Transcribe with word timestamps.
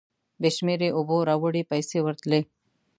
بې 0.41 0.49
شمېرې 0.55 0.89
اوبو 0.97 1.17
راوړې 1.29 1.63
پیسې 1.71 1.97
ورتلې. 2.01 2.41